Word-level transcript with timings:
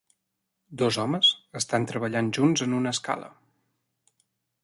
Dos 0.81 0.97
homes 1.03 1.29
estan 1.59 1.85
treballant 1.91 2.33
junts 2.39 2.65
en 2.67 2.75
una 2.79 2.95
escala. 2.99 3.31